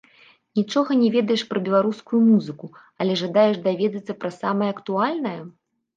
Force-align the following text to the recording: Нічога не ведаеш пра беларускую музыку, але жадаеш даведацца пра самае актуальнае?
Нічога 0.59 0.91
не 1.01 1.09
ведаеш 1.15 1.43
пра 1.51 1.61
беларускую 1.67 2.21
музыку, 2.31 2.69
але 3.05 3.13
жадаеш 3.21 3.55
даведацца 3.69 4.13
пра 4.25 4.31
самае 4.41 4.69
актуальнае? 4.79 5.39